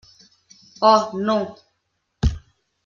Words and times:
Oh 0.81 1.11
no. 1.13 1.55